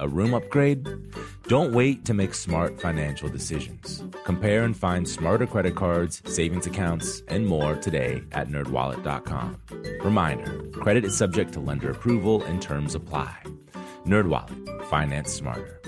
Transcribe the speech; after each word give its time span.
A 0.00 0.08
room 0.08 0.32
upgrade? 0.32 0.88
Don't 1.46 1.74
wait 1.74 2.06
to 2.06 2.14
make 2.14 2.32
smart 2.32 2.80
financial 2.80 3.28
decisions. 3.28 4.02
Compare 4.24 4.64
and 4.64 4.74
find 4.74 5.06
smarter 5.06 5.46
credit 5.46 5.76
cards, 5.76 6.22
savings 6.24 6.66
accounts, 6.66 7.22
and 7.28 7.46
more 7.46 7.76
today 7.76 8.22
at 8.32 8.48
nerdwallet.com. 8.48 9.60
Reminder, 10.02 10.62
credit 10.72 11.04
is 11.04 11.14
subject 11.14 11.52
to 11.52 11.60
lender 11.60 11.90
approval 11.90 12.42
and 12.44 12.62
terms 12.62 12.94
apply. 12.94 13.36
NerdWallet, 14.06 14.86
finance 14.86 15.34
smarter. 15.34 15.82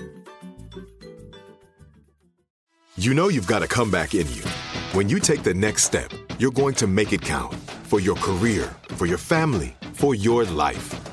You 2.95 3.15
know 3.15 3.29
you've 3.29 3.47
got 3.47 3.63
a 3.63 3.67
comeback 3.67 4.13
in 4.13 4.31
you. 4.31 4.43
When 4.91 5.09
you 5.09 5.19
take 5.19 5.41
the 5.41 5.55
next 5.55 5.85
step, 5.85 6.11
you're 6.37 6.51
going 6.51 6.75
to 6.75 6.85
make 6.85 7.13
it 7.13 7.23
count 7.23 7.55
for 7.89 7.99
your 7.99 8.15
career, 8.17 8.75
for 8.89 9.07
your 9.07 9.17
family, 9.17 9.75
for 9.93 10.13
your 10.13 10.45
life 10.45 11.12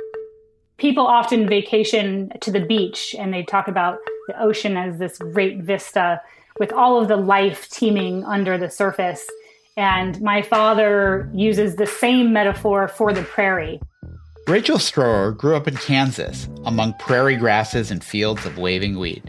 people 0.81 1.05
often 1.05 1.47
vacation 1.47 2.31
to 2.41 2.51
the 2.51 2.59
beach 2.59 3.15
and 3.19 3.31
they 3.31 3.43
talk 3.43 3.67
about 3.67 3.99
the 4.27 4.41
ocean 4.41 4.75
as 4.75 4.97
this 4.97 5.19
great 5.19 5.59
vista 5.59 6.19
with 6.59 6.73
all 6.73 6.99
of 6.99 7.07
the 7.07 7.15
life 7.15 7.69
teeming 7.69 8.25
under 8.25 8.57
the 8.57 8.69
surface. 8.69 9.29
And 9.77 10.19
my 10.21 10.41
father 10.41 11.29
uses 11.35 11.75
the 11.75 11.85
same 11.85 12.33
metaphor 12.33 12.87
for 12.87 13.13
the 13.13 13.21
prairie. 13.21 13.79
Rachel 14.47 14.79
Stroer 14.79 15.33
grew 15.33 15.55
up 15.55 15.67
in 15.67 15.75
Kansas 15.75 16.49
among 16.65 16.95
prairie 16.95 17.37
grasses 17.37 17.91
and 17.91 18.03
fields 18.03 18.43
of 18.47 18.57
waving 18.57 18.97
wheat. 18.97 19.23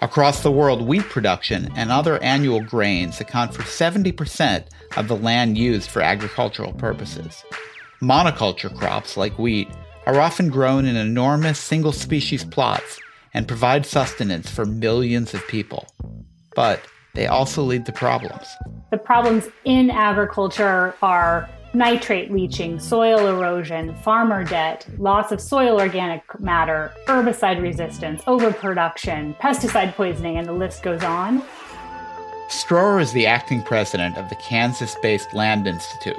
Across 0.00 0.42
the 0.42 0.50
world, 0.50 0.82
wheat 0.82 1.04
production 1.04 1.70
and 1.76 1.92
other 1.92 2.20
annual 2.24 2.60
grains 2.60 3.20
account 3.20 3.54
for 3.54 3.62
70% 3.62 4.64
of 4.96 5.06
the 5.06 5.16
land 5.16 5.56
used 5.56 5.88
for 5.88 6.02
agricultural 6.02 6.72
purposes. 6.72 7.44
Monoculture 8.00 8.76
crops 8.76 9.16
like 9.16 9.38
wheat 9.38 9.68
are 10.06 10.20
often 10.20 10.48
grown 10.48 10.84
in 10.84 10.96
enormous 10.96 11.58
single 11.58 11.92
species 11.92 12.44
plots 12.44 12.98
and 13.34 13.48
provide 13.48 13.86
sustenance 13.86 14.50
for 14.50 14.64
millions 14.64 15.34
of 15.34 15.46
people. 15.48 15.86
But 16.54 16.80
they 17.14 17.26
also 17.26 17.62
lead 17.62 17.86
to 17.86 17.92
problems. 17.92 18.46
The 18.90 18.98
problems 18.98 19.48
in 19.64 19.90
agriculture 19.90 20.94
are 21.02 21.48
nitrate 21.74 22.30
leaching, 22.30 22.78
soil 22.78 23.26
erosion, 23.28 23.94
farmer 23.96 24.44
debt, 24.44 24.86
loss 24.98 25.32
of 25.32 25.40
soil 25.40 25.80
organic 25.80 26.22
matter, 26.40 26.92
herbicide 27.06 27.62
resistance, 27.62 28.22
overproduction, 28.26 29.34
pesticide 29.34 29.94
poisoning, 29.94 30.36
and 30.36 30.46
the 30.46 30.52
list 30.52 30.82
goes 30.82 31.02
on. 31.02 31.42
Stroer 32.48 33.00
is 33.00 33.12
the 33.12 33.26
acting 33.26 33.62
president 33.62 34.18
of 34.18 34.28
the 34.28 34.34
Kansas 34.36 34.94
based 35.00 35.32
Land 35.32 35.66
Institute, 35.66 36.16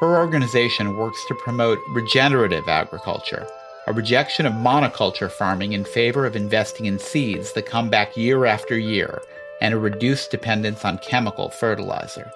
her 0.00 0.16
organization 0.18 0.96
works 0.96 1.24
to 1.26 1.34
promote 1.34 1.78
regenerative 1.90 2.68
agriculture, 2.68 3.46
a 3.86 3.92
rejection 3.92 4.44
of 4.44 4.52
monoculture 4.52 5.30
farming 5.30 5.72
in 5.72 5.84
favor 5.84 6.26
of 6.26 6.36
investing 6.36 6.86
in 6.86 6.98
seeds 6.98 7.52
that 7.54 7.66
come 7.66 7.88
back 7.88 8.16
year 8.16 8.44
after 8.44 8.78
year, 8.78 9.22
and 9.60 9.72
a 9.72 9.78
reduced 9.78 10.30
dependence 10.30 10.84
on 10.84 10.98
chemical 10.98 11.48
fertilizer. 11.48 12.30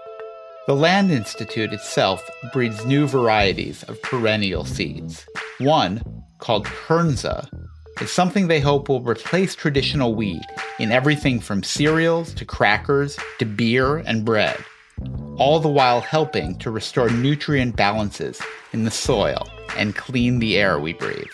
The 0.67 0.75
Land 0.75 1.11
Institute 1.11 1.73
itself 1.73 2.23
breeds 2.53 2.87
new 2.87 3.07
varieties 3.07 3.83
of 3.85 4.01
perennial 4.01 4.65
seeds. 4.65 5.27
One, 5.59 6.03
called 6.39 6.65
Kernza, 6.65 7.47
is 8.01 8.11
something 8.11 8.49
they 8.49 8.61
hope 8.61 8.89
will 8.89 9.03
replace 9.03 9.55
traditional 9.55 10.15
wheat 10.15 10.47
in 10.79 10.93
everything 10.93 11.41
from 11.41 11.63
cereals 11.63 12.33
to 12.35 12.47
crackers 12.47 13.19
to 13.39 13.45
beer 13.45 13.99
and 13.99 14.25
bread 14.25 14.65
all 15.39 15.59
the 15.59 15.69
while 15.69 16.01
helping 16.01 16.57
to 16.59 16.71
restore 16.71 17.09
nutrient 17.09 17.77
balances 17.77 18.41
in 18.73 18.85
the 18.85 18.91
soil 18.91 19.49
and 19.77 19.97
clean 19.97 20.39
the 20.39 20.57
air 20.59 20.79
we 20.79 20.93
breathe. 20.93 21.25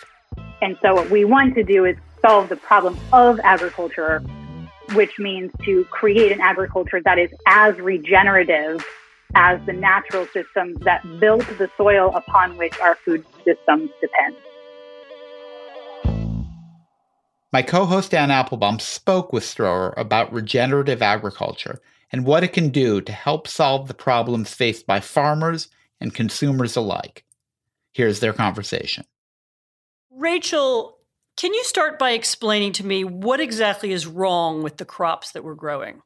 And 0.62 0.76
so, 0.80 0.94
what 0.94 1.10
we 1.10 1.24
want 1.24 1.54
to 1.54 1.64
do 1.64 1.84
is 1.84 1.96
solve 2.22 2.48
the 2.48 2.56
problem 2.56 2.98
of 3.12 3.40
agriculture, 3.40 4.20
which 4.94 5.18
means 5.18 5.50
to 5.64 5.84
create 5.86 6.32
an 6.32 6.40
agriculture 6.40 7.00
that 7.04 7.18
is 7.18 7.30
as 7.46 7.76
regenerative 7.78 8.84
as 9.34 9.60
the 9.66 9.72
natural 9.72 10.26
systems 10.32 10.78
that 10.80 11.02
built 11.20 11.46
the 11.58 11.68
soil 11.76 12.12
upon 12.14 12.56
which 12.56 12.78
our 12.80 12.94
food 12.96 13.24
systems 13.44 13.90
depend. 14.00 14.36
My 17.52 17.62
co 17.62 17.86
host 17.86 18.10
Dan 18.10 18.30
Applebaum 18.30 18.78
spoke 18.78 19.32
with 19.32 19.44
Stroer 19.44 19.94
about 19.96 20.32
regenerative 20.32 21.02
agriculture 21.02 21.80
and 22.12 22.24
what 22.24 22.44
it 22.44 22.52
can 22.52 22.68
do 22.70 23.00
to 23.00 23.12
help 23.12 23.48
solve 23.48 23.88
the 23.88 23.94
problems 23.94 24.54
faced 24.54 24.86
by 24.86 25.00
farmers 25.00 25.68
and 26.00 26.14
consumers 26.14 26.76
alike. 26.76 27.24
Here's 27.92 28.20
their 28.20 28.32
conversation. 28.32 29.04
Rachel, 30.10 30.98
can 31.36 31.52
you 31.52 31.64
start 31.64 31.98
by 31.98 32.12
explaining 32.12 32.72
to 32.74 32.86
me 32.86 33.04
what 33.04 33.40
exactly 33.40 33.92
is 33.92 34.06
wrong 34.06 34.62
with 34.62 34.78
the 34.78 34.84
crops 34.84 35.32
that 35.32 35.44
we're 35.44 35.54
growing? 35.54 36.02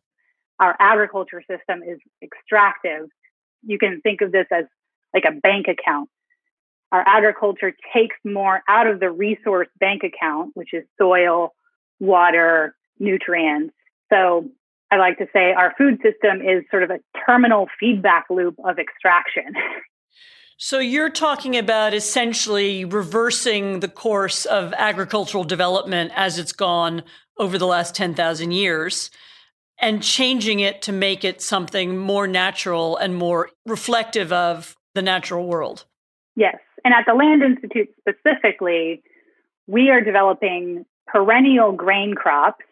Our 0.58 0.76
agriculture 0.78 1.42
system 1.48 1.82
is 1.82 1.98
extractive. 2.22 3.08
You 3.62 3.78
can 3.78 4.00
think 4.02 4.20
of 4.20 4.32
this 4.32 4.46
as 4.52 4.64
like 5.14 5.24
a 5.26 5.32
bank 5.32 5.66
account. 5.68 6.08
Our 6.92 7.04
agriculture 7.06 7.72
takes 7.94 8.16
more 8.24 8.62
out 8.68 8.86
of 8.86 8.98
the 8.98 9.10
resource 9.10 9.68
bank 9.78 10.02
account, 10.02 10.50
which 10.54 10.70
is 10.72 10.84
soil, 10.98 11.54
water, 12.00 12.74
nutrients. 12.98 13.74
So 14.12 14.50
I 14.90 14.96
like 14.96 15.18
to 15.18 15.26
say 15.32 15.52
our 15.52 15.74
food 15.78 16.00
system 16.02 16.40
is 16.42 16.64
sort 16.70 16.82
of 16.82 16.90
a 16.90 16.98
terminal 17.26 17.68
feedback 17.78 18.26
loop 18.30 18.56
of 18.64 18.78
extraction. 18.78 19.54
So 20.62 20.78
you're 20.78 21.08
talking 21.08 21.56
about 21.56 21.94
essentially 21.94 22.84
reversing 22.84 23.80
the 23.80 23.88
course 23.88 24.44
of 24.44 24.74
agricultural 24.74 25.44
development 25.44 26.12
as 26.14 26.38
it's 26.38 26.52
gone 26.52 27.02
over 27.38 27.56
the 27.56 27.66
last 27.66 27.94
10,000 27.94 28.50
years 28.50 29.10
and 29.80 30.02
changing 30.02 30.60
it 30.60 30.82
to 30.82 30.92
make 30.92 31.24
it 31.24 31.40
something 31.40 31.96
more 31.96 32.26
natural 32.26 32.98
and 32.98 33.16
more 33.16 33.48
reflective 33.64 34.34
of 34.34 34.76
the 34.94 35.00
natural 35.00 35.46
world. 35.46 35.86
Yes. 36.36 36.58
And 36.84 36.92
at 36.92 37.06
the 37.06 37.14
Land 37.14 37.42
Institute 37.42 37.88
specifically, 37.98 39.02
we 39.66 39.88
are 39.88 40.02
developing 40.02 40.84
perennial 41.06 41.72
grain 41.72 42.14
crops 42.14 42.66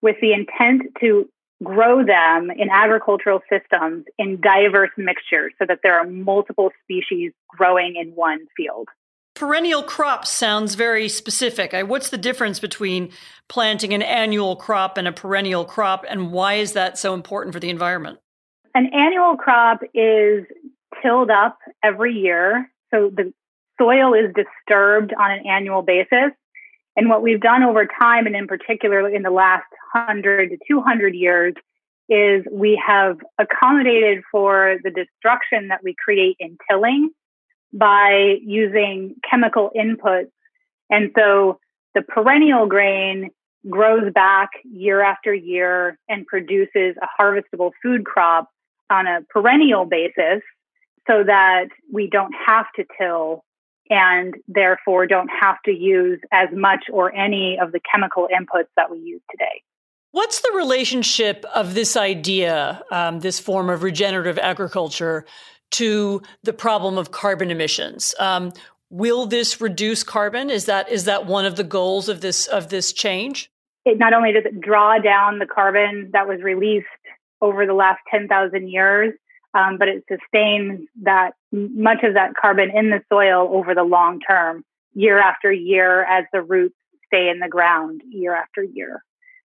with 0.00 0.14
the 0.20 0.32
intent 0.32 0.82
to 1.00 1.28
grow 1.62 2.04
them 2.04 2.50
in 2.50 2.68
agricultural 2.70 3.40
systems 3.50 4.04
in 4.18 4.40
diverse 4.40 4.90
mixtures 4.96 5.52
so 5.58 5.64
that 5.66 5.80
there 5.82 5.98
are 5.98 6.06
multiple 6.06 6.70
species 6.84 7.32
growing 7.48 7.96
in 7.96 8.10
one 8.10 8.40
field. 8.56 8.88
Perennial 9.34 9.82
crops 9.82 10.30
sounds 10.30 10.74
very 10.74 11.08
specific. 11.08 11.74
What's 11.88 12.08
the 12.08 12.18
difference 12.18 12.58
between 12.58 13.10
planting 13.48 13.92
an 13.92 14.02
annual 14.02 14.56
crop 14.56 14.96
and 14.96 15.06
a 15.06 15.12
perennial 15.12 15.64
crop, 15.64 16.06
and 16.08 16.32
why 16.32 16.54
is 16.54 16.72
that 16.72 16.98
so 16.98 17.12
important 17.12 17.52
for 17.52 17.60
the 17.60 17.68
environment? 17.68 18.18
An 18.74 18.86
annual 18.94 19.36
crop 19.36 19.80
is 19.94 20.44
tilled 21.02 21.30
up 21.30 21.58
every 21.82 22.14
year. 22.14 22.70
So 22.90 23.10
the 23.14 23.32
soil 23.78 24.14
is 24.14 24.32
disturbed 24.34 25.12
on 25.18 25.30
an 25.30 25.46
annual 25.46 25.82
basis. 25.82 26.32
And 26.96 27.10
what 27.10 27.22
we've 27.22 27.40
done 27.40 27.62
over 27.62 27.86
time, 27.86 28.26
and 28.26 28.34
in 28.34 28.46
particular 28.46 29.08
in 29.08 29.22
the 29.22 29.30
last 29.30 29.66
100 29.92 30.50
to 30.50 30.58
200 30.66 31.14
years, 31.14 31.54
is 32.08 32.44
we 32.50 32.80
have 32.84 33.18
accommodated 33.38 34.22
for 34.30 34.78
the 34.82 34.90
destruction 34.90 35.68
that 35.68 35.82
we 35.82 35.94
create 35.94 36.36
in 36.38 36.56
tilling 36.70 37.10
by 37.72 38.36
using 38.42 39.16
chemical 39.28 39.70
inputs. 39.76 40.30
And 40.88 41.10
so 41.16 41.58
the 41.94 42.02
perennial 42.02 42.66
grain 42.66 43.30
grows 43.68 44.12
back 44.12 44.50
year 44.64 45.02
after 45.02 45.34
year 45.34 45.98
and 46.08 46.26
produces 46.26 46.94
a 47.02 47.08
harvestable 47.20 47.72
food 47.82 48.04
crop 48.04 48.48
on 48.88 49.06
a 49.06 49.22
perennial 49.28 49.84
basis 49.84 50.42
so 51.08 51.24
that 51.24 51.66
we 51.92 52.08
don't 52.08 52.34
have 52.46 52.66
to 52.76 52.84
till 52.98 53.44
and 53.90 54.34
therefore 54.48 55.06
don't 55.06 55.30
have 55.40 55.56
to 55.64 55.72
use 55.72 56.20
as 56.32 56.48
much 56.52 56.84
or 56.92 57.14
any 57.14 57.58
of 57.60 57.72
the 57.72 57.80
chemical 57.92 58.28
inputs 58.32 58.68
that 58.76 58.90
we 58.90 58.98
use 58.98 59.22
today. 59.30 59.62
What's 60.12 60.40
the 60.40 60.52
relationship 60.54 61.44
of 61.54 61.74
this 61.74 61.96
idea, 61.96 62.82
um, 62.90 63.20
this 63.20 63.38
form 63.38 63.68
of 63.68 63.82
regenerative 63.82 64.38
agriculture, 64.38 65.26
to 65.72 66.22
the 66.42 66.52
problem 66.52 66.96
of 66.96 67.10
carbon 67.10 67.50
emissions? 67.50 68.14
Um, 68.18 68.52
will 68.88 69.26
this 69.26 69.60
reduce 69.60 70.02
carbon? 70.02 70.48
Is 70.48 70.64
that 70.66 70.88
is 70.90 71.04
that 71.04 71.26
one 71.26 71.44
of 71.44 71.56
the 71.56 71.64
goals 71.64 72.08
of 72.08 72.20
this 72.20 72.46
of 72.46 72.70
this 72.70 72.92
change? 72.92 73.50
It 73.84 73.98
not 73.98 74.14
only 74.14 74.32
does 74.32 74.44
it 74.46 74.60
draw 74.60 74.98
down 74.98 75.38
the 75.38 75.46
carbon 75.46 76.10
that 76.12 76.26
was 76.26 76.40
released 76.40 76.86
over 77.42 77.66
the 77.66 77.74
last 77.74 78.00
ten 78.10 78.26
thousand 78.26 78.70
years, 78.70 79.12
um, 79.56 79.78
but 79.78 79.88
it 79.88 80.04
sustains 80.08 80.86
that 81.02 81.32
much 81.52 82.02
of 82.02 82.14
that 82.14 82.34
carbon 82.40 82.70
in 82.74 82.90
the 82.90 83.00
soil 83.10 83.48
over 83.52 83.74
the 83.74 83.82
long 83.82 84.20
term, 84.20 84.64
year 84.94 85.18
after 85.18 85.50
year, 85.50 86.04
as 86.04 86.24
the 86.32 86.42
roots 86.42 86.74
stay 87.06 87.30
in 87.30 87.38
the 87.38 87.48
ground 87.48 88.02
year 88.10 88.34
after 88.34 88.62
year. 88.62 89.02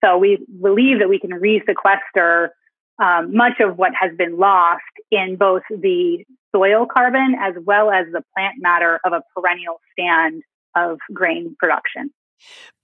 So 0.04 0.16
we 0.18 0.44
believe 0.60 1.00
that 1.00 1.08
we 1.08 1.18
can 1.18 1.30
resequester 1.30 2.50
um, 3.02 3.34
much 3.34 3.60
of 3.60 3.76
what 3.76 3.92
has 3.98 4.16
been 4.16 4.38
lost 4.38 4.82
in 5.10 5.36
both 5.36 5.62
the 5.70 6.24
soil 6.54 6.86
carbon 6.86 7.34
as 7.40 7.54
well 7.64 7.90
as 7.90 8.06
the 8.12 8.22
plant 8.34 8.56
matter 8.58 9.00
of 9.04 9.12
a 9.12 9.22
perennial 9.34 9.80
stand 9.92 10.42
of 10.76 10.98
grain 11.12 11.56
production. 11.58 12.10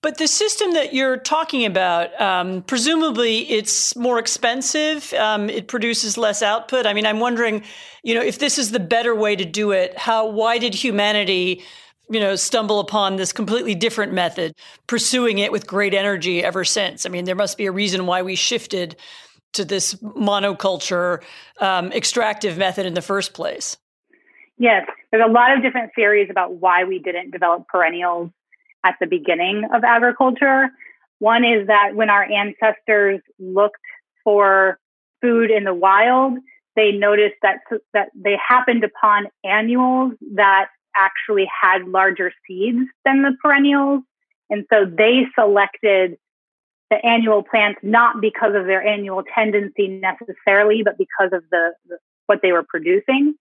But 0.05 0.19
the 0.19 0.29
system 0.29 0.75
that 0.75 0.93
you're 0.93 1.17
talking 1.17 1.65
about, 1.65 2.21
um, 2.21 2.61
presumably 2.65 3.51
it's 3.51 3.97
more 3.97 4.19
expensive. 4.19 5.11
Um, 5.15 5.49
it 5.49 5.67
produces 5.67 6.19
less 6.19 6.43
output. 6.43 6.85
I 6.85 6.93
mean, 6.93 7.07
I'm 7.07 7.21
wondering, 7.21 7.63
you 8.03 8.15
know, 8.15 8.21
if 8.21 8.39
this 8.39 8.59
is 8.59 8.71
the 8.71 8.81
better 8.81 9.15
way 9.15 9.35
to 9.35 9.47
do 9.47 9.71
it, 9.71 9.97
how, 9.97 10.29
why 10.29 10.59
did 10.59 10.75
humanity, 10.75 11.63
you 12.11 12.21
know, 12.21 12.37
stumble 12.37 12.81
upon 12.81 13.17
this 13.17 13.33
completely 13.33 13.75
different 13.75 14.13
method, 14.13 14.53
pursuing 14.89 15.39
it 15.39 15.51
with 15.51 15.67
great 15.67 15.95
energy 15.95 16.45
ever 16.45 16.67
since? 16.67 17.07
I 17.07 17.09
mean, 17.09 17.25
there 17.25 17.35
must 17.35 17.57
be 17.57 17.65
a 17.65 17.73
reason 17.73 18.05
why 18.05 18.21
we 18.21 18.35
shifted 18.35 18.97
to 19.55 19.65
this 19.65 19.95
monoculture 19.95 21.23
um, 21.63 21.91
extractive 21.93 22.59
method 22.59 22.85
in 22.85 22.93
the 22.93 23.01
first 23.01 23.33
place. 23.33 23.79
Yes, 24.59 24.87
there's 25.11 25.25
a 25.27 25.33
lot 25.33 25.57
of 25.57 25.63
different 25.63 25.93
theories 25.95 26.29
about 26.31 26.57
why 26.57 26.85
we 26.85 26.99
didn't 26.99 27.31
develop 27.31 27.67
perennials 27.69 28.31
at 28.85 28.97
the 29.01 29.07
beginning 29.07 29.65
of 29.75 29.83
agriculture. 29.83 30.69
One 31.19 31.45
is 31.45 31.67
that 31.67 31.95
when 31.95 32.11
our 32.11 32.25
ancestors 32.25 33.21
looked 33.39 33.77
for 34.23 34.79
food 35.21 35.51
in 35.51 35.65
the 35.65 35.75
wild, 35.75 36.35
they 36.77 36.93
noticed 36.93 37.37
that 37.43 37.61
that 37.93 38.11
they 38.15 38.37
happened 38.47 38.85
upon 38.85 39.29
annuals 39.45 40.13
that 40.35 40.67
actually 40.97 41.49
had 41.63 41.89
larger 41.89 42.33
seeds 42.47 42.89
than 43.05 43.23
the 43.23 43.37
perennials, 43.43 44.03
and 44.51 44.65
so 44.73 44.85
they 44.85 45.27
selected 45.35 46.17
the 46.91 47.05
annual 47.05 47.43
plants 47.43 47.81
not 47.83 48.21
because 48.21 48.55
of 48.55 48.67
their 48.67 48.87
annual 48.87 49.23
tendency 49.35 49.89
necessarily, 49.89 50.83
but 50.85 50.99
because 50.99 51.31
of 51.33 51.43
the, 51.51 51.73
the 51.89 51.99
what 52.27 52.41
they 52.43 52.53
were 52.53 52.65
producing. 52.69 53.35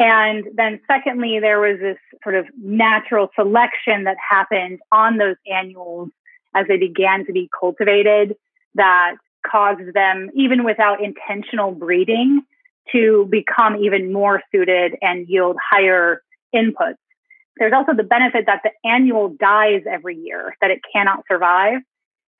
And 0.00 0.46
then 0.54 0.80
secondly, 0.90 1.40
there 1.40 1.60
was 1.60 1.78
this 1.78 1.98
sort 2.24 2.34
of 2.34 2.46
natural 2.56 3.28
selection 3.34 4.04
that 4.04 4.16
happened 4.18 4.78
on 4.90 5.18
those 5.18 5.36
annuals 5.46 6.08
as 6.54 6.66
they 6.68 6.78
began 6.78 7.26
to 7.26 7.32
be 7.32 7.50
cultivated 7.60 8.34
that 8.74 9.16
caused 9.46 9.92
them, 9.92 10.30
even 10.34 10.64
without 10.64 11.04
intentional 11.04 11.72
breeding, 11.72 12.40
to 12.92 13.28
become 13.30 13.76
even 13.76 14.10
more 14.10 14.42
suited 14.50 14.96
and 15.02 15.28
yield 15.28 15.56
higher 15.70 16.22
inputs. 16.54 16.96
There's 17.58 17.74
also 17.74 17.92
the 17.94 18.02
benefit 18.02 18.46
that 18.46 18.62
the 18.64 18.70
annual 18.88 19.36
dies 19.38 19.82
every 19.88 20.16
year, 20.16 20.56
that 20.62 20.70
it 20.70 20.80
cannot 20.90 21.24
survive. 21.30 21.80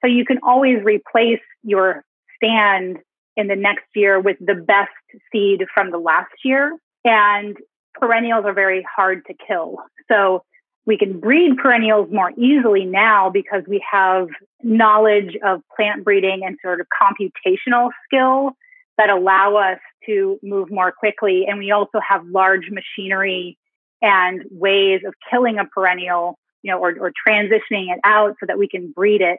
So 0.00 0.06
you 0.06 0.24
can 0.24 0.38
always 0.42 0.82
replace 0.82 1.42
your 1.62 2.04
stand 2.36 3.00
in 3.36 3.48
the 3.48 3.56
next 3.56 3.84
year 3.94 4.18
with 4.18 4.38
the 4.40 4.54
best 4.54 4.90
seed 5.30 5.64
from 5.74 5.90
the 5.90 5.98
last 5.98 6.32
year 6.42 6.72
and 7.04 7.56
perennials 7.94 8.44
are 8.44 8.52
very 8.52 8.86
hard 8.96 9.24
to 9.26 9.34
kill. 9.46 9.76
So 10.10 10.44
we 10.86 10.96
can 10.96 11.20
breed 11.20 11.56
perennials 11.58 12.08
more 12.10 12.32
easily 12.36 12.84
now 12.84 13.30
because 13.30 13.62
we 13.68 13.84
have 13.90 14.28
knowledge 14.62 15.36
of 15.44 15.62
plant 15.76 16.04
breeding 16.04 16.40
and 16.44 16.56
sort 16.62 16.80
of 16.80 16.86
computational 17.00 17.90
skill 18.06 18.52
that 18.98 19.10
allow 19.10 19.56
us 19.56 19.78
to 20.06 20.38
move 20.42 20.70
more 20.70 20.92
quickly. 20.92 21.44
And 21.46 21.58
we 21.58 21.70
also 21.70 22.00
have 22.06 22.26
large 22.26 22.70
machinery 22.70 23.58
and 24.02 24.42
ways 24.50 25.02
of 25.06 25.14
killing 25.30 25.58
a 25.58 25.64
perennial, 25.64 26.38
you 26.62 26.72
know, 26.72 26.78
or, 26.78 26.94
or 26.98 27.12
transitioning 27.26 27.92
it 27.92 28.00
out 28.04 28.36
so 28.40 28.46
that 28.46 28.58
we 28.58 28.68
can 28.68 28.92
breed 28.92 29.20
it 29.20 29.38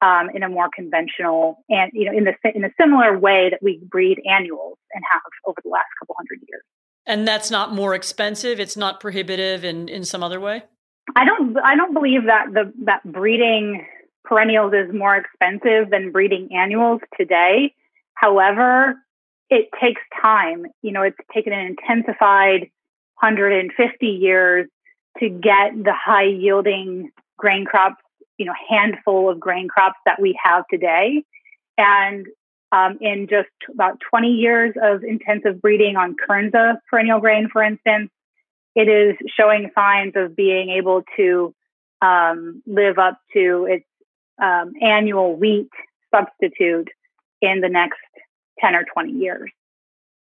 um, 0.00 0.30
in 0.34 0.42
a 0.42 0.48
more 0.48 0.68
conventional 0.74 1.64
and 1.68 1.90
you 1.92 2.04
know 2.04 2.16
in 2.16 2.24
the 2.24 2.34
in 2.54 2.64
a 2.64 2.70
similar 2.80 3.18
way 3.18 3.50
that 3.50 3.60
we 3.62 3.80
breed 3.90 4.20
annuals 4.30 4.78
and 4.94 5.02
have 5.10 5.20
over 5.46 5.58
the 5.64 5.70
last 5.70 5.88
couple 5.98 6.14
hundred 6.16 6.40
years. 6.48 6.62
And 7.08 7.26
that's 7.26 7.50
not 7.50 7.74
more 7.74 7.94
expensive. 7.94 8.60
It's 8.60 8.76
not 8.76 9.00
prohibitive 9.00 9.64
in, 9.64 9.88
in 9.88 10.04
some 10.04 10.22
other 10.22 10.38
way. 10.38 10.62
I 11.16 11.24
don't. 11.24 11.56
I 11.64 11.74
don't 11.74 11.94
believe 11.94 12.26
that 12.26 12.52
the 12.52 12.70
that 12.84 13.02
breeding 13.02 13.86
perennials 14.24 14.74
is 14.74 14.94
more 14.94 15.16
expensive 15.16 15.90
than 15.90 16.12
breeding 16.12 16.50
annuals 16.54 17.00
today. 17.18 17.74
However, 18.12 18.94
it 19.48 19.70
takes 19.80 20.02
time. 20.22 20.66
You 20.82 20.92
know, 20.92 21.02
it's 21.02 21.16
taken 21.34 21.54
an 21.54 21.66
intensified 21.78 22.70
150 23.20 24.06
years 24.06 24.68
to 25.18 25.28
get 25.30 25.82
the 25.82 25.94
high 25.94 26.26
yielding 26.26 27.10
grain 27.38 27.64
crops, 27.64 28.02
you 28.36 28.44
know, 28.44 28.52
handful 28.68 29.30
of 29.30 29.40
grain 29.40 29.66
crops 29.66 29.98
that 30.04 30.20
we 30.20 30.38
have 30.44 30.64
today. 30.70 31.24
And 31.78 32.26
um, 32.72 32.98
in 33.00 33.26
just 33.28 33.48
about 33.72 33.98
20 34.10 34.28
years 34.28 34.74
of 34.80 35.02
intensive 35.02 35.60
breeding 35.60 35.96
on 35.96 36.16
Kernza 36.16 36.78
perennial 36.88 37.20
grain, 37.20 37.48
for 37.52 37.62
instance, 37.62 38.10
it 38.74 38.88
is 38.88 39.16
showing 39.36 39.70
signs 39.74 40.12
of 40.16 40.36
being 40.36 40.70
able 40.70 41.02
to 41.16 41.54
um, 42.02 42.62
live 42.66 42.98
up 42.98 43.20
to 43.32 43.66
its 43.68 43.84
um, 44.40 44.72
annual 44.80 45.34
wheat 45.34 45.70
substitute 46.14 46.88
in 47.40 47.60
the 47.60 47.68
next 47.68 47.98
10 48.60 48.74
or 48.74 48.84
20 48.92 49.12
years. 49.12 49.50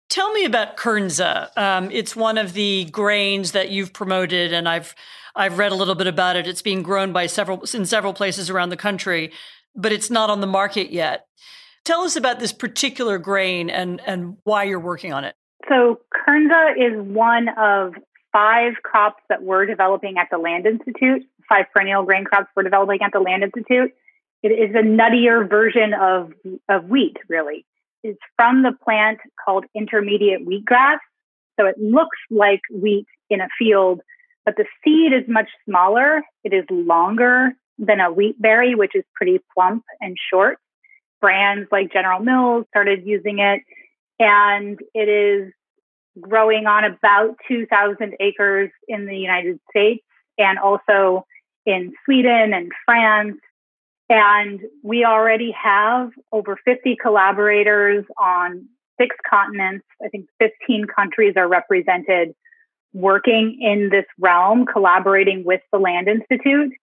Tell 0.10 0.32
me 0.34 0.46
about 0.46 0.78
Kernza. 0.78 1.56
Um, 1.58 1.90
it's 1.90 2.16
one 2.16 2.38
of 2.38 2.54
the 2.54 2.86
grains 2.86 3.54
that 3.54 3.70
you've 3.70 3.94
promoted, 3.94 4.54
and 4.54 4.70
I've 4.70 4.94
I've 5.36 5.58
read 5.58 5.72
a 5.72 5.76
little 5.76 5.96
bit 5.96 6.06
about 6.06 6.36
it. 6.36 6.46
It's 6.46 6.62
being 6.62 6.84
grown 6.84 7.12
by 7.12 7.26
several 7.26 7.64
in 7.74 7.86
several 7.88 8.14
places 8.14 8.52
around 8.52 8.70
the 8.70 8.78
country, 8.78 9.32
but 9.76 9.92
it's 9.92 10.12
not 10.12 10.30
on 10.30 10.40
the 10.40 10.46
market 10.46 10.92
yet. 10.92 11.26
Tell 11.86 12.02
us 12.02 12.16
about 12.16 12.40
this 12.40 12.54
particular 12.54 13.18
grain 13.18 13.70
and, 13.70 14.02
and 14.06 14.38
why 14.44 14.64
you're 14.64 14.80
working 14.80 15.12
on 15.12 15.26
it. 15.26 15.36
So, 15.68 16.00
Kernza 16.14 16.74
is 16.78 17.02
one 17.02 17.50
of 17.58 17.94
five 18.32 18.74
crops 18.84 19.22
that 19.30 19.44
we're 19.44 19.66
developing 19.66 20.18
at 20.18 20.28
the 20.32 20.38
Land 20.38 20.66
Institute, 20.66 21.24
five 21.48 21.66
perennial 21.74 22.04
grain 22.04 22.24
crops 22.26 22.48
we're 22.56 22.64
developing 22.64 23.02
at 23.02 23.12
the 23.12 23.20
Land 23.20 23.44
Institute. 23.44 23.92
It 24.42 24.50
is 24.50 24.76
a 24.76 24.84
nuttier 24.84 25.48
version 25.50 25.94
of, 25.94 26.32
of 26.70 26.90
wheat, 26.90 27.18
really. 27.30 27.66
It's 28.04 28.20
from 28.36 28.64
the 28.64 28.72
plant 28.84 29.20
called 29.44 29.66
intermediate 29.76 30.46
wheatgrass. 30.46 30.98
So 31.60 31.66
it 31.68 31.76
looks 31.80 32.18
like 32.30 32.62
wheat 32.72 33.06
in 33.30 33.40
a 33.40 33.48
field, 33.58 34.02
but 34.46 34.56
the 34.58 34.66
seed 34.84 35.14
is 35.14 35.24
much 35.28 35.50
smaller. 35.66 36.24
It 36.44 36.54
is 36.54 36.66
longer 36.70 37.52
than 37.78 38.00
a 38.00 38.12
wheat 38.12 38.42
berry, 38.42 38.76
which 38.76 38.96
is 38.96 39.04
pretty 39.16 39.40
plump 39.54 39.84
and 40.02 40.18
short 40.32 40.58
brands 41.24 41.70
like 41.72 41.94
General 41.94 42.20
Mills 42.20 42.66
started 42.68 43.04
using 43.06 43.40
it. 43.40 43.62
And 44.20 44.78
it 44.94 45.08
is 45.08 45.54
growing 46.20 46.68
on 46.68 46.84
about 46.84 47.38
2,000 47.48 48.14
acres 48.20 48.70
in 48.90 49.06
the 49.06 49.16
United 49.16 49.58
States 49.70 50.04
and 50.38 50.60
also 50.60 51.26
in 51.66 51.94
Sweden 52.04 52.54
and 52.54 52.74
France. 52.86 53.38
And 54.10 54.60
we 54.84 55.06
already 55.06 55.52
have 55.52 56.12
over 56.34 56.60
50 56.66 56.98
collaborators 57.02 58.04
on 58.18 58.68
six 59.00 59.16
continents. 59.28 59.86
I 60.04 60.10
think 60.10 60.28
15 60.40 60.88
countries 60.94 61.36
are 61.38 61.48
represented 61.48 62.36
working 62.92 63.60
in 63.62 63.90
this 63.90 64.06
realm, 64.20 64.66
collaborating 64.66 65.46
with 65.46 65.62
the 65.72 65.80
Land 65.80 66.10
Institute. 66.10 66.74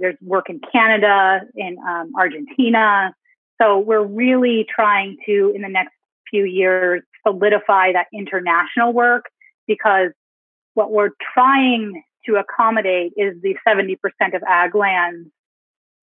There's 0.00 0.16
work 0.20 0.50
in 0.50 0.60
Canada, 0.72 1.42
in 1.54 1.76
um, 1.78 2.10
Argentina. 2.18 3.14
So 3.60 3.78
we're 3.78 4.04
really 4.04 4.66
trying 4.74 5.16
to, 5.26 5.52
in 5.54 5.62
the 5.62 5.68
next 5.68 5.94
few 6.30 6.44
years, 6.44 7.02
solidify 7.26 7.92
that 7.92 8.06
international 8.12 8.92
work 8.92 9.26
because 9.66 10.10
what 10.74 10.90
we're 10.90 11.10
trying 11.34 12.02
to 12.26 12.36
accommodate 12.36 13.12
is 13.16 13.40
the 13.42 13.56
70% 13.66 13.96
of 14.34 14.42
ag 14.48 14.74
lands 14.74 15.28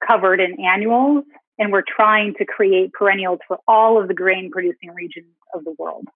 covered 0.06 0.40
in 0.40 0.60
annuals. 0.64 1.26
And 1.60 1.72
we're 1.72 1.84
trying 1.88 2.34
to 2.36 2.46
create 2.46 2.92
perennials 2.94 3.40
for 3.48 3.60
all 3.68 4.02
of 4.02 4.08
the 4.08 4.14
grain 4.14 4.50
producing 4.52 4.92
regions 4.96 5.28
of 5.54 5.64
the 5.64 5.76
world. 5.78 6.08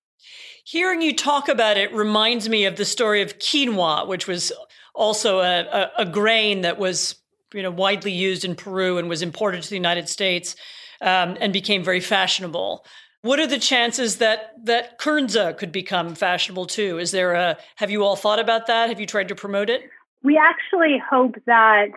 Hearing 0.64 1.02
you 1.02 1.16
talk 1.16 1.50
about 1.50 1.78
it 1.78 1.94
reminds 1.94 2.50
me 2.50 2.66
of 2.66 2.78
the 2.78 2.86
story 2.86 3.22
of 3.22 3.38
quinoa, 3.38 4.08
which 4.08 4.28
was 4.28 4.52
also 4.96 5.40
a, 5.40 5.62
a, 5.62 5.92
a 6.00 6.06
grain 6.06 6.62
that 6.62 6.80
was 6.80 7.16
you 7.54 7.62
know 7.62 7.70
widely 7.70 8.12
used 8.12 8.44
in 8.44 8.56
Peru 8.56 8.98
and 8.98 9.08
was 9.08 9.22
imported 9.22 9.62
to 9.62 9.70
the 9.70 9.76
United 9.76 10.10
States 10.10 10.56
um, 11.02 11.38
and 11.40 11.54
became 11.54 11.84
very 11.84 12.00
fashionable. 12.00 12.86
What 13.22 13.40
are 13.40 13.48
the 13.48 13.60
chances 13.60 14.18
that 14.18 14.54
that 14.66 15.00
Kernza 15.00 15.58
could 15.58 15.72
become 15.72 16.14
fashionable 16.14 16.68
too? 16.68 17.00
Is 17.00 17.12
there 17.12 17.34
a 17.34 17.58
have 17.78 17.90
you 17.90 18.04
all 18.04 18.16
thought 18.16 18.40
about 18.40 18.68
that? 18.68 18.90
Have 18.90 19.00
you 19.00 19.08
tried 19.08 19.30
to 19.30 19.36
promote 19.36 19.70
it? 19.70 19.90
We 20.24 20.38
actually 20.38 21.02
hope 21.10 21.36
that 21.46 21.88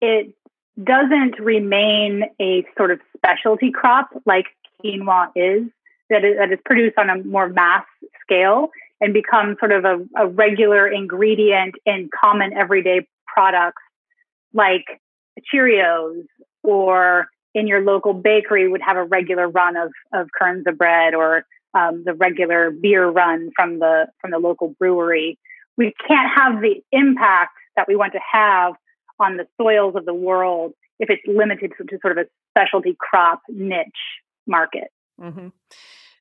it 0.00 0.34
doesn't 0.82 1.38
remain 1.38 2.24
a 2.40 2.64
sort 2.76 2.90
of 2.90 3.00
specialty 3.16 3.70
crop 3.70 4.10
like 4.26 4.46
quinoa 4.84 5.28
is, 5.34 5.68
that 6.10 6.24
is, 6.24 6.36
that 6.38 6.52
is 6.52 6.58
produced 6.64 6.98
on 6.98 7.10
a 7.10 7.22
more 7.22 7.48
mass 7.48 7.84
scale 8.22 8.70
and 9.00 9.14
become 9.14 9.56
sort 9.58 9.72
of 9.72 9.84
a, 9.84 10.04
a 10.16 10.26
regular 10.26 10.88
ingredient 10.88 11.74
in 11.86 12.10
common 12.20 12.52
everyday 12.52 13.06
products 13.26 13.82
like 14.52 14.84
Cheerios 15.52 16.24
or 16.62 17.28
in 17.54 17.66
your 17.66 17.82
local 17.82 18.12
bakery 18.12 18.68
would 18.68 18.82
have 18.82 18.96
a 18.96 19.04
regular 19.04 19.48
run 19.48 19.76
of, 19.76 19.92
of 20.12 20.28
Kernza 20.38 20.76
bread 20.76 21.14
or 21.14 21.44
um, 21.74 22.02
the 22.04 22.14
regular 22.14 22.70
beer 22.70 23.08
run 23.08 23.50
from 23.56 23.78
the 23.78 24.06
from 24.20 24.30
the 24.30 24.38
local 24.38 24.74
brewery. 24.78 25.38
We 25.76 25.92
can't 26.06 26.30
have 26.36 26.60
the 26.60 26.82
impact 26.92 27.52
that 27.76 27.88
we 27.88 27.96
want 27.96 28.12
to 28.12 28.20
have 28.32 28.74
on 29.18 29.36
the 29.36 29.46
soils 29.60 29.94
of 29.96 30.04
the 30.04 30.14
world 30.14 30.72
if 30.98 31.10
it's 31.10 31.22
limited 31.26 31.72
to, 31.78 31.84
to 31.84 31.98
sort 32.00 32.16
of 32.16 32.26
a 32.26 32.28
specialty 32.52 32.96
crop 32.98 33.42
niche 33.48 33.88
market. 34.46 34.88
Mm-hmm. 35.20 35.48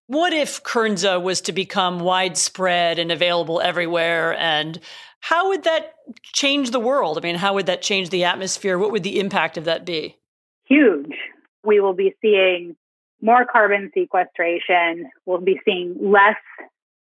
What 0.07 0.33
if 0.33 0.63
Kernza 0.63 1.21
was 1.21 1.41
to 1.41 1.51
become 1.53 1.99
widespread 1.99 2.99
and 2.99 3.11
available 3.11 3.61
everywhere? 3.61 4.37
And 4.37 4.79
how 5.21 5.49
would 5.49 5.63
that 5.63 5.95
change 6.23 6.71
the 6.71 6.79
world? 6.79 7.17
I 7.17 7.21
mean, 7.21 7.35
how 7.35 7.53
would 7.53 7.67
that 7.67 7.81
change 7.81 8.09
the 8.09 8.25
atmosphere? 8.25 8.77
What 8.77 8.91
would 8.91 9.03
the 9.03 9.19
impact 9.19 9.57
of 9.57 9.65
that 9.65 9.85
be? 9.85 10.17
Huge. 10.65 11.15
We 11.63 11.79
will 11.79 11.93
be 11.93 12.15
seeing 12.21 12.75
more 13.21 13.45
carbon 13.45 13.91
sequestration. 13.93 15.09
We'll 15.25 15.41
be 15.41 15.59
seeing 15.65 15.95
less 15.99 16.35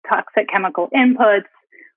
toxic 0.08 0.48
chemical 0.48 0.88
inputs. 0.94 1.44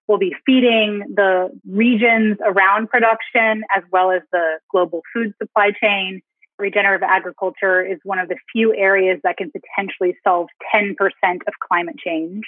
We'll 0.07 0.17
be 0.19 0.36
feeding 0.45 1.03
the 1.15 1.50
regions 1.67 2.38
around 2.45 2.89
production 2.89 3.63
as 3.75 3.84
well 3.91 4.12
as 4.12 4.22
the 4.31 4.60
global 4.72 5.01
food 5.13 5.34
supply 5.41 5.72
chain. 5.81 6.22
Regenerative 6.57 7.07
agriculture 7.07 7.84
is 7.84 8.00
one 8.03 8.19
of 8.19 8.29
the 8.29 8.38
few 8.51 8.74
areas 8.75 9.19
that 9.24 9.38
can 9.38 9.51
potentially 9.51 10.15
solve 10.24 10.48
10% 10.74 10.95
of 11.48 11.53
climate 11.67 11.98
change. 11.98 12.43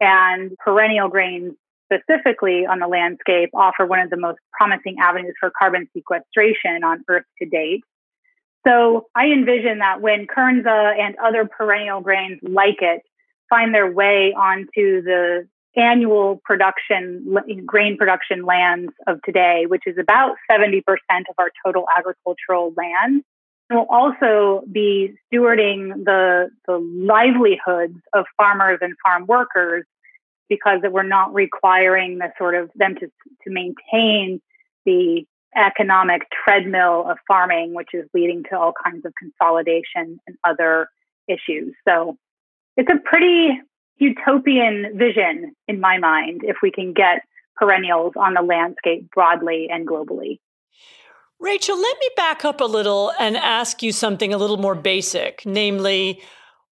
And 0.00 0.56
perennial 0.58 1.08
grains 1.08 1.54
specifically 1.92 2.66
on 2.66 2.78
the 2.78 2.86
landscape 2.86 3.50
offer 3.54 3.86
one 3.86 4.00
of 4.00 4.10
the 4.10 4.16
most 4.16 4.38
promising 4.52 4.96
avenues 5.00 5.34
for 5.38 5.50
carbon 5.56 5.88
sequestration 5.92 6.84
on 6.84 7.04
Earth 7.08 7.24
to 7.40 7.48
date. 7.48 7.84
So 8.66 9.06
I 9.14 9.26
envision 9.26 9.78
that 9.78 10.00
when 10.00 10.26
Kernza 10.26 10.98
and 10.98 11.16
other 11.22 11.46
perennial 11.46 12.00
grains 12.00 12.38
like 12.42 12.80
it 12.80 13.02
find 13.50 13.74
their 13.74 13.90
way 13.90 14.32
onto 14.36 15.02
the 15.02 15.46
annual 15.76 16.40
production, 16.44 17.36
grain 17.66 17.96
production 17.96 18.44
lands 18.44 18.92
of 19.06 19.20
today, 19.22 19.64
which 19.66 19.82
is 19.86 19.98
about 19.98 20.36
70% 20.50 20.82
of 21.28 21.34
our 21.38 21.50
total 21.64 21.84
agricultural 21.96 22.72
land. 22.76 23.22
And 23.68 23.78
we'll 23.78 23.86
also 23.90 24.64
be 24.70 25.14
stewarding 25.32 26.04
the, 26.04 26.50
the 26.66 26.78
livelihoods 26.78 27.98
of 28.12 28.26
farmers 28.36 28.78
and 28.80 28.94
farm 29.04 29.26
workers 29.26 29.84
because 30.48 30.80
we're 30.82 31.02
not 31.02 31.34
requiring 31.34 32.18
the 32.18 32.30
sort 32.38 32.54
of 32.54 32.70
them 32.74 32.94
to, 32.96 33.06
to 33.06 33.50
maintain 33.50 34.40
the 34.84 35.26
economic 35.56 36.22
treadmill 36.44 37.04
of 37.08 37.18
farming, 37.26 37.74
which 37.74 37.90
is 37.92 38.08
leading 38.14 38.42
to 38.50 38.58
all 38.58 38.72
kinds 38.84 39.04
of 39.04 39.12
consolidation 39.18 40.18
and 40.26 40.36
other 40.44 40.88
issues. 41.28 41.74
So 41.86 42.16
it's 42.76 42.90
a 42.90 42.98
pretty 43.08 43.60
utopian 43.96 44.98
vision 44.98 45.54
in 45.68 45.80
my 45.80 45.98
mind 45.98 46.42
if 46.44 46.56
we 46.62 46.70
can 46.70 46.92
get 46.92 47.22
perennials 47.56 48.12
on 48.16 48.34
the 48.34 48.42
landscape 48.42 49.08
broadly 49.10 49.68
and 49.70 49.86
globally. 49.86 50.40
Rachel, 51.40 51.80
let 51.80 51.98
me 52.00 52.10
back 52.16 52.44
up 52.44 52.60
a 52.60 52.64
little 52.64 53.12
and 53.18 53.36
ask 53.36 53.82
you 53.82 53.92
something 53.92 54.32
a 54.32 54.38
little 54.38 54.56
more 54.56 54.74
basic, 54.74 55.42
namely, 55.44 56.22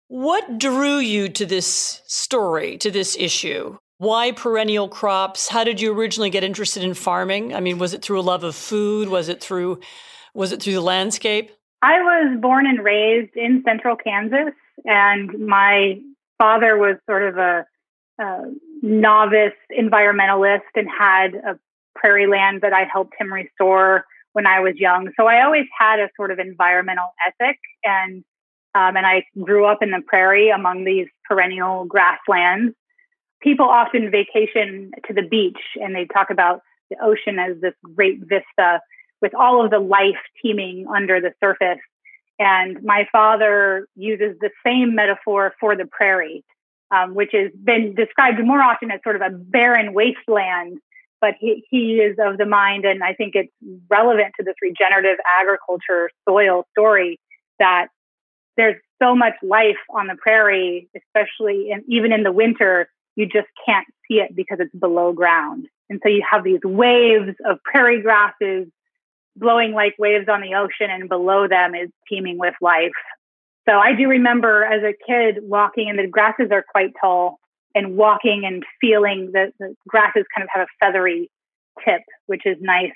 what 0.07 0.57
drew 0.57 0.97
you 0.97 1.29
to 1.29 1.45
this 1.45 2.01
story, 2.05 2.77
to 2.77 2.91
this 2.91 3.15
issue? 3.17 3.77
Why 3.99 4.31
perennial 4.31 4.89
crops? 4.89 5.47
How 5.47 5.63
did 5.63 5.81
you 5.81 5.91
originally 5.91 6.29
get 6.29 6.43
interested 6.43 6.83
in 6.83 6.93
farming? 6.93 7.55
I 7.55 7.59
mean, 7.59 7.79
was 7.79 7.93
it 7.93 8.03
through 8.03 8.19
a 8.19 8.21
love 8.21 8.43
of 8.43 8.55
food? 8.55 9.09
Was 9.09 9.27
it 9.27 9.41
through 9.41 9.79
was 10.33 10.51
it 10.51 10.61
through 10.61 10.73
the 10.73 10.81
landscape? 10.81 11.51
I 11.81 11.99
was 11.99 12.39
born 12.39 12.67
and 12.67 12.83
raised 12.83 13.35
in 13.35 13.63
central 13.65 13.95
Kansas 13.95 14.53
and 14.85 15.39
my 15.39 15.99
father 16.37 16.77
was 16.77 16.97
sort 17.09 17.23
of 17.23 17.37
a, 17.37 17.65
a 18.19 18.41
novice 18.83 19.53
environmentalist 19.71 20.61
and 20.75 20.87
had 20.87 21.33
a 21.33 21.59
prairie 21.95 22.27
land 22.27 22.61
that 22.61 22.73
I 22.73 22.83
helped 22.83 23.15
him 23.19 23.33
restore 23.33 24.05
when 24.33 24.45
I 24.45 24.59
was 24.59 24.75
young. 24.75 25.09
So 25.19 25.25
I 25.25 25.43
always 25.43 25.65
had 25.77 25.99
a 25.99 26.09
sort 26.15 26.29
of 26.29 26.37
environmental 26.37 27.13
ethic 27.27 27.57
and 27.83 28.23
um, 28.75 28.95
and 28.95 29.07
I 29.07 29.25
grew 29.41 29.65
up 29.65 29.81
in 29.81 29.89
the 29.89 30.01
prairie 30.05 30.49
among 30.49 30.83
these 30.83 31.07
perennial 31.27 31.85
grasslands. 31.85 32.75
People 33.41 33.67
often 33.67 34.11
vacation 34.11 34.91
to 35.07 35.13
the 35.13 35.21
beach 35.21 35.59
and 35.75 35.95
they 35.95 36.05
talk 36.05 36.29
about 36.29 36.61
the 36.89 36.97
ocean 37.03 37.39
as 37.39 37.59
this 37.61 37.73
great 37.95 38.19
vista 38.21 38.81
with 39.21 39.33
all 39.35 39.63
of 39.63 39.71
the 39.71 39.79
life 39.79 40.17
teeming 40.41 40.85
under 40.87 41.19
the 41.19 41.31
surface. 41.43 41.81
And 42.39 42.83
my 42.83 43.07
father 43.11 43.87
uses 43.95 44.37
the 44.39 44.51
same 44.65 44.95
metaphor 44.95 45.53
for 45.59 45.75
the 45.75 45.85
prairie, 45.85 46.43
um, 46.91 47.15
which 47.15 47.31
has 47.33 47.51
been 47.63 47.95
described 47.95 48.43
more 48.43 48.61
often 48.61 48.91
as 48.91 48.99
sort 49.03 49.15
of 49.15 49.21
a 49.21 49.29
barren 49.31 49.93
wasteland. 49.93 50.79
But 51.19 51.33
he, 51.39 51.65
he 51.71 51.95
is 51.95 52.15
of 52.19 52.37
the 52.37 52.45
mind, 52.45 52.85
and 52.85 53.03
I 53.03 53.13
think 53.13 53.33
it's 53.33 53.51
relevant 53.89 54.33
to 54.37 54.43
this 54.43 54.53
regenerative 54.61 55.17
agriculture 55.39 56.11
soil 56.29 56.67
story 56.71 57.19
that 57.57 57.87
there's 58.55 58.75
so 59.01 59.15
much 59.15 59.33
life 59.41 59.77
on 59.89 60.05
the 60.07 60.15
prairie, 60.15 60.87
especially 60.95 61.71
in, 61.71 61.83
even 61.87 62.11
in 62.11 62.21
the 62.21 62.31
winter, 62.31 62.87
you 63.17 63.25
just 63.25 63.47
can't 63.65 63.87
see 64.07 64.19
it 64.19 64.33
because 64.33 64.59
it's 64.61 64.73
below 64.73 65.11
ground. 65.11 65.67
And 65.89 65.99
so 66.03 66.09
you 66.09 66.23
have 66.29 66.43
these 66.43 66.61
waves 66.63 67.35
of 67.45 67.57
prairie 67.63 68.01
grasses 68.01 68.67
blowing 69.35 69.73
like 69.73 69.95
waves 69.99 70.27
on 70.29 70.41
the 70.41 70.55
ocean, 70.55 70.89
and 70.89 71.09
below 71.09 71.47
them 71.47 71.75
is 71.75 71.89
teeming 72.09 72.37
with 72.37 72.53
life. 72.61 72.91
So 73.67 73.77
I 73.77 73.93
do 73.93 74.07
remember 74.07 74.63
as 74.63 74.81
a 74.83 74.93
kid 75.05 75.39
walking, 75.41 75.89
and 75.89 75.99
the 75.99 76.07
grasses 76.07 76.47
are 76.51 76.63
quite 76.67 76.91
tall, 77.01 77.39
and 77.75 77.97
walking 77.97 78.43
and 78.45 78.63
feeling 78.79 79.31
that 79.33 79.53
the 79.59 79.75
grasses 79.87 80.25
kind 80.35 80.43
of 80.43 80.49
have 80.53 80.67
a 80.67 80.85
feathery 80.85 81.29
tip, 81.85 82.01
which 82.27 82.43
is 82.45 82.57
nice, 82.59 82.93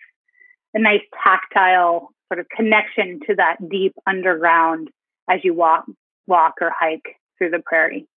a 0.74 0.80
nice 0.80 1.02
tactile 1.24 2.10
sort 2.28 2.40
of 2.40 2.48
connection 2.56 3.20
to 3.28 3.36
that 3.36 3.58
deep 3.70 3.94
underground 4.08 4.90
as 5.30 5.40
you 5.44 5.54
walk 5.54 5.86
walk 6.28 6.56
or 6.62 6.72
hike 6.78 7.18
through 7.38 7.50
the 7.50 7.62
prairie. 7.64 8.08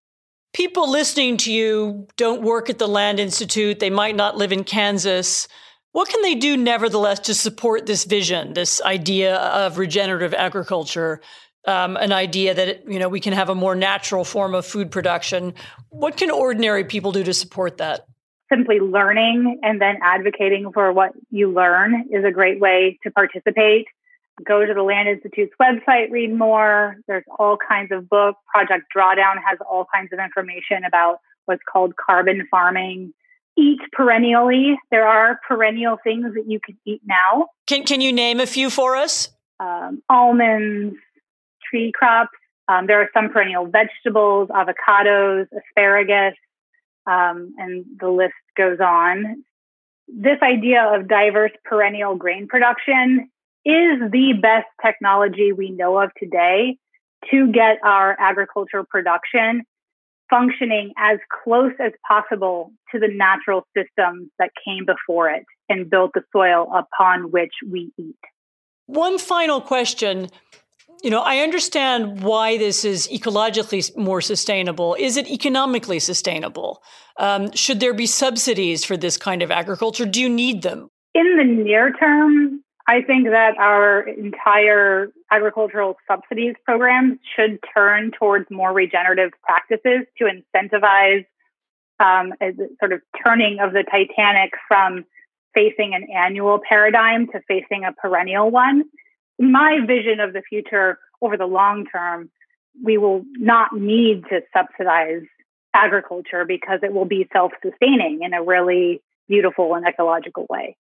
People 0.54 0.88
listening 0.88 1.37
to 1.38 1.52
you 1.52 2.06
don't 2.16 2.42
work 2.42 2.70
at 2.70 2.78
the 2.78 2.87
Land 2.87 3.18
Institute, 3.18 3.80
they 3.80 3.90
might 3.90 4.14
not 4.14 4.37
live 4.37 4.52
in 4.52 4.62
Kansas. 4.62 5.49
What 5.90 6.08
can 6.08 6.23
they 6.23 6.37
do 6.37 6.56
nevertheless 6.56 7.18
to 7.20 7.34
support 7.34 7.87
this 7.87 8.04
vision, 8.04 8.54
this 8.54 8.80
idea 8.82 9.34
of 9.37 9.78
regenerative 9.78 10.32
agriculture, 10.32 11.20
um, 11.66 11.96
an 11.96 12.12
idea 12.12 12.54
that 12.54 12.88
you 12.88 13.00
know 13.00 13.08
we 13.08 13.18
can 13.18 13.32
have 13.32 13.49
a 13.49 13.54
more 13.56 13.75
natural 13.75 14.25
form 14.25 14.54
of 14.54 14.64
food 14.64 14.92
production? 14.92 15.54
What 15.88 16.16
can 16.16 16.30
ordinary 16.30 16.84
people 16.84 17.11
do 17.11 17.25
to 17.25 17.34
support 17.34 17.78
that? 17.78 18.06
Simply 18.49 18.78
learning 18.78 19.58
and 19.64 19.80
then 19.80 19.96
advocating 20.02 20.70
for 20.73 20.92
what 20.92 21.11
you 21.30 21.52
learn 21.52 22.08
is 22.12 22.25
a 22.25 22.30
great 22.30 22.61
way 22.61 23.00
to 23.02 23.11
participate. 23.11 23.87
Go 24.45 24.64
to 24.64 24.75
the 24.75 24.83
Land 24.83 25.09
Institute's 25.09 25.55
website, 25.61 26.11
read 26.11 26.35
more. 26.35 26.97
There's 27.07 27.25
all 27.38 27.57
kinds 27.57 27.93
of 27.93 28.09
books. 28.09 28.38
Project 28.53 28.85
Drawdown 28.95 29.37
has 29.47 29.59
all 29.71 29.87
kinds 29.95 30.12
of 30.12 30.19
information 30.19 30.85
about 30.87 31.19
what's 31.47 31.62
called 31.71 31.95
carbon 31.97 32.47
farming. 32.50 33.12
Eat 33.57 33.79
perennially. 33.93 34.76
There 34.91 35.07
are 35.07 35.38
perennial 35.47 35.99
things 36.03 36.35
that 36.35 36.50
you 36.50 36.59
can 36.64 36.76
eat 36.85 37.03
now. 37.07 37.49
Can 37.67 37.85
Can 37.85 38.00
you 38.00 38.12
name 38.12 38.41
a 38.41 38.47
few 38.47 38.71
for 38.71 38.97
us? 38.97 39.29
Um, 39.61 40.03
almonds, 40.09 40.97
tree 41.71 41.93
crops. 41.93 42.37
Um, 42.67 42.87
there 42.87 43.00
are 43.00 43.11
some 43.14 43.29
perennial 43.29 43.67
vegetables, 43.67 44.49
avocados, 44.49 45.47
asparagus, 45.57 46.35
um, 47.07 47.55
and 47.59 47.85
the 48.00 48.09
list 48.09 48.33
goes 48.57 48.81
on. 48.81 49.45
This 50.09 50.38
idea 50.43 50.83
of 50.83 51.07
diverse 51.07 51.53
perennial 51.64 52.17
grain 52.17 52.49
production 52.49 53.31
is 53.64 54.11
the 54.11 54.35
best 54.40 54.66
technology 54.85 55.52
we 55.52 55.71
know 55.71 56.00
of 56.00 56.11
today 56.18 56.76
to 57.30 57.50
get 57.50 57.78
our 57.83 58.16
agricultural 58.18 58.85
production 58.88 59.62
functioning 60.30 60.92
as 60.99 61.18
close 61.44 61.73
as 61.80 61.92
possible 62.06 62.73
to 62.92 62.99
the 62.99 63.09
natural 63.09 63.66
systems 63.76 64.28
that 64.38 64.50
came 64.64 64.85
before 64.85 65.30
it 65.30 65.44
and 65.68 65.90
built 65.90 66.12
the 66.14 66.23
soil 66.33 66.71
upon 66.75 67.30
which 67.30 67.52
we 67.71 67.92
eat. 67.99 68.16
One 68.87 69.18
final 69.18 69.61
question. 69.61 70.28
You 71.02 71.11
know, 71.11 71.21
I 71.21 71.38
understand 71.38 72.23
why 72.23 72.56
this 72.56 72.85
is 72.85 73.09
ecologically 73.09 73.94
more 73.97 74.21
sustainable. 74.21 74.97
Is 74.99 75.16
it 75.16 75.30
economically 75.30 75.99
sustainable? 75.99 76.83
Um, 77.18 77.52
should 77.52 77.80
there 77.80 77.94
be 77.94 78.06
subsidies 78.06 78.85
for 78.85 78.97
this 78.97 79.16
kind 79.16 79.42
of 79.42 79.50
agriculture? 79.50 80.06
Do 80.06 80.21
you 80.21 80.28
need 80.28 80.62
them? 80.62 80.88
In 81.14 81.37
the 81.37 81.44
near 81.44 81.92
term, 81.92 82.63
I 82.87 83.00
think 83.00 83.29
that 83.31 83.57
our 83.57 84.00
entire 84.07 85.09
agricultural 85.31 85.97
subsidies 86.07 86.55
program 86.64 87.19
should 87.35 87.59
turn 87.75 88.11
towards 88.11 88.50
more 88.50 88.73
regenerative 88.73 89.31
practices 89.43 90.07
to 90.19 90.25
incentivize 90.25 91.25
um, 91.99 92.35
a 92.43 92.53
sort 92.79 92.93
of 92.93 93.00
turning 93.25 93.59
of 93.61 93.73
the 93.73 93.85
Titanic 93.85 94.53
from 94.69 95.07
facing 95.55 95.95
an 95.95 96.09
annual 96.14 96.61
paradigm 96.69 97.26
to 97.29 97.41
facing 97.49 97.85
a 97.85 97.93
perennial 97.93 98.50
one. 98.50 98.85
My 99.38 99.79
vision 99.87 100.21
of 100.21 100.33
the 100.33 100.43
future 100.43 100.99
over 101.23 101.37
the 101.37 101.47
long 101.47 101.87
term, 101.87 102.31
we 102.83 102.99
will 102.99 103.25
not 103.37 103.75
need 103.75 104.25
to 104.29 104.43
subsidize 104.55 105.23
agriculture 105.73 106.45
because 106.45 106.81
it 106.83 106.93
will 106.93 107.05
be 107.05 107.29
self 107.33 107.53
sustaining 107.62 108.23
in 108.23 108.35
a 108.35 108.43
really 108.43 109.00
beautiful 109.29 109.75
and 109.75 109.87
ecological 109.87 110.47
way. 110.50 110.76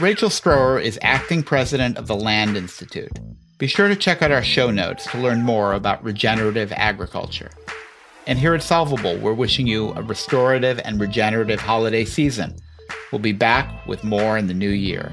Rachel 0.00 0.30
Stroer 0.30 0.82
is 0.82 0.98
acting 1.02 1.42
president 1.42 1.98
of 1.98 2.06
the 2.06 2.16
Land 2.16 2.56
Institute. 2.56 3.12
Be 3.58 3.66
sure 3.66 3.86
to 3.86 3.94
check 3.94 4.22
out 4.22 4.30
our 4.30 4.42
show 4.42 4.70
notes 4.70 5.04
to 5.10 5.18
learn 5.18 5.42
more 5.42 5.74
about 5.74 6.02
regenerative 6.02 6.72
agriculture. 6.72 7.50
And 8.26 8.38
here 8.38 8.54
at 8.54 8.62
Solvable, 8.62 9.18
we're 9.18 9.34
wishing 9.34 9.66
you 9.66 9.90
a 9.90 10.02
restorative 10.02 10.80
and 10.86 10.98
regenerative 10.98 11.60
holiday 11.60 12.06
season. 12.06 12.56
We'll 13.12 13.18
be 13.18 13.34
back 13.34 13.86
with 13.86 14.02
more 14.02 14.38
in 14.38 14.46
the 14.46 14.54
new 14.54 14.70
year. 14.70 15.12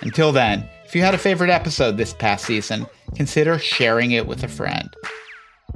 Until 0.00 0.32
then, 0.32 0.66
if 0.86 0.94
you 0.94 1.02
had 1.02 1.14
a 1.14 1.18
favorite 1.18 1.50
episode 1.50 1.98
this 1.98 2.14
past 2.14 2.46
season, 2.46 2.86
consider 3.14 3.58
sharing 3.58 4.12
it 4.12 4.26
with 4.26 4.42
a 4.44 4.48
friend. 4.48 4.88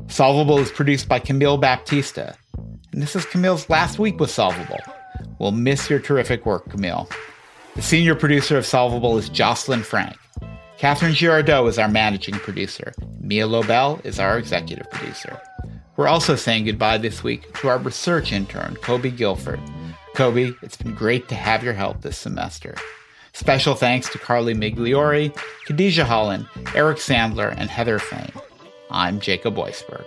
Solvable 0.09 0.59
is 0.61 0.73
produced 0.73 1.11
by 1.11 1.19
Camille 1.19 1.59
Baptista. 1.59 2.35
And 2.93 3.03
this 3.03 3.15
is 3.17 3.27
Camille's 3.27 3.69
last 3.69 3.99
week 3.99 4.19
with 4.19 4.31
Solvable. 4.31 4.81
We'll 5.39 5.53
miss 5.53 5.91
your 5.91 5.99
terrific 5.99 6.47
work, 6.47 6.71
Camille. 6.71 7.07
The 7.77 7.83
senior 7.83 8.15
producer 8.15 8.57
of 8.57 8.65
Solvable 8.65 9.19
is 9.19 9.29
Jocelyn 9.29 9.83
Frank. 9.83 10.17
Catherine 10.79 11.13
Girardeau 11.13 11.67
is 11.67 11.79
our 11.79 11.91
managing 11.91 12.37
producer. 12.37 12.95
Mia 13.21 13.47
Lobel 13.47 14.01
is 14.03 14.19
our 14.19 14.39
executive 14.39 14.91
producer. 14.91 15.39
We're 15.97 16.09
also 16.09 16.37
saying 16.37 16.65
goodbye 16.65 16.97
this 16.97 17.23
week 17.23 17.53
to 17.59 17.69
our 17.69 17.77
research 17.77 18.33
intern, 18.33 18.77
Kobe 18.77 19.11
Guilford. 19.11 19.61
Kobe, 20.15 20.53
it's 20.63 20.79
been 20.79 20.95
great 20.95 21.29
to 21.29 21.35
have 21.35 21.63
your 21.63 21.75
help 21.75 22.01
this 22.01 22.17
semester. 22.17 22.77
Special 23.35 23.75
thanks 23.75 24.09
to 24.09 24.19
Carly 24.19 24.55
Migliori, 24.55 25.37
Khadijah 25.67 26.07
Holland, 26.07 26.49
Eric 26.75 26.97
Sandler, 26.97 27.55
and 27.59 27.69
Heather 27.69 27.99
Fain. 27.99 28.33
I'm 28.91 29.21
Jacob 29.21 29.55
Weisberg. 29.57 30.07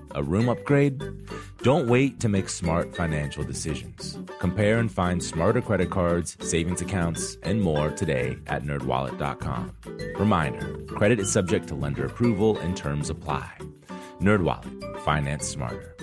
A 0.15 0.23
room 0.23 0.49
upgrade? 0.49 1.01
Don't 1.63 1.87
wait 1.87 2.19
to 2.19 2.29
make 2.29 2.49
smart 2.49 2.95
financial 2.95 3.43
decisions. 3.43 4.17
Compare 4.39 4.79
and 4.79 4.91
find 4.91 5.23
smarter 5.23 5.61
credit 5.61 5.89
cards, 5.89 6.37
savings 6.41 6.81
accounts, 6.81 7.37
and 7.43 7.61
more 7.61 7.91
today 7.91 8.37
at 8.47 8.63
nerdwallet.com. 8.63 9.71
Reminder, 10.15 10.77
credit 10.95 11.19
is 11.19 11.31
subject 11.31 11.67
to 11.67 11.75
lender 11.75 12.05
approval 12.05 12.57
and 12.57 12.75
terms 12.75 13.09
apply. 13.09 13.51
NerdWallet, 14.19 14.99
finance 15.01 15.47
smarter. 15.47 15.95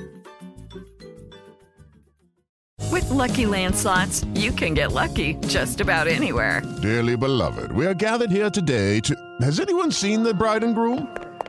With 2.91 3.11
Lucky 3.11 3.47
Land 3.47 3.77
slots, 3.77 4.25
you 4.35 4.51
can 4.53 4.75
get 4.75 4.93
lucky 4.93 5.35
just 5.47 5.81
about 5.81 6.09
anywhere. 6.09 6.63
Dearly 6.83 7.17
beloved, 7.17 7.73
we 7.73 7.87
are 7.87 7.95
gathered 7.95 8.31
here 8.31 8.51
today 8.51 9.01
to 9.01 9.15
Has 9.41 9.61
anyone 9.61 9.93
seen 9.93 10.23
the 10.23 10.35
bride 10.35 10.65
and 10.65 10.75
groom? 10.75 11.09